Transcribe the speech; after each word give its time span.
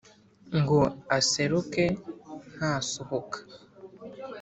ngo 0.57 0.79
aseruke 1.17 1.85
ntasuhuka. 2.53 3.39